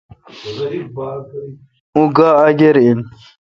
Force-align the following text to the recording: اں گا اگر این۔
اں 1.95 2.07
گا 2.15 2.29
اگر 2.47 2.75
این۔ 2.83 2.99